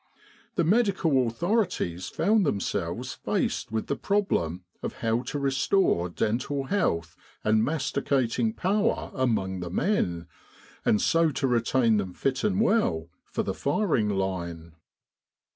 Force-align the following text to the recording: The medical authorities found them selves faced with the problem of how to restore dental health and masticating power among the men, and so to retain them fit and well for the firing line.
The 0.55 0.63
medical 0.63 1.27
authorities 1.27 2.09
found 2.09 2.43
them 2.43 2.59
selves 2.59 3.13
faced 3.13 3.71
with 3.71 3.85
the 3.85 3.95
problem 3.95 4.63
of 4.81 4.93
how 5.05 5.21
to 5.21 5.37
restore 5.37 6.09
dental 6.09 6.63
health 6.63 7.15
and 7.43 7.63
masticating 7.63 8.51
power 8.53 9.11
among 9.13 9.59
the 9.59 9.69
men, 9.69 10.25
and 10.83 10.99
so 10.99 11.29
to 11.29 11.45
retain 11.45 11.97
them 11.97 12.15
fit 12.15 12.43
and 12.43 12.59
well 12.59 13.09
for 13.25 13.43
the 13.43 13.53
firing 13.53 14.09
line. 14.09 14.73